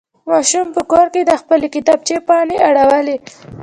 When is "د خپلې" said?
1.25-1.67